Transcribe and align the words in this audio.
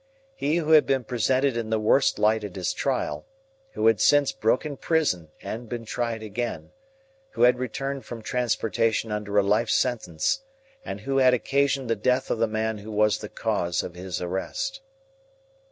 He 0.35 0.55
who 0.55 0.71
had 0.71 0.87
been 0.87 1.03
presented 1.03 1.55
in 1.55 1.69
the 1.69 1.77
worst 1.79 2.17
light 2.17 2.43
at 2.43 2.55
his 2.55 2.73
trial, 2.73 3.27
who 3.73 3.85
had 3.85 4.01
since 4.01 4.31
broken 4.31 4.75
prison 4.75 5.29
and 5.43 5.59
had 5.61 5.69
been 5.69 5.85
tried 5.85 6.23
again, 6.23 6.71
who 7.33 7.43
had 7.43 7.59
returned 7.59 8.03
from 8.03 8.23
transportation 8.23 9.11
under 9.11 9.37
a 9.37 9.43
life 9.43 9.69
sentence, 9.69 10.41
and 10.83 11.01
who 11.01 11.17
had 11.17 11.35
occasioned 11.35 11.87
the 11.87 11.95
death 11.95 12.31
of 12.31 12.39
the 12.39 12.47
man 12.47 12.79
who 12.79 12.89
was 12.91 13.19
the 13.19 13.29
cause 13.29 13.83
of 13.83 13.93
his 13.93 14.19
arrest. 14.19 14.81